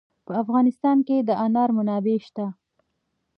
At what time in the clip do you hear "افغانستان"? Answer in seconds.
0.43-0.97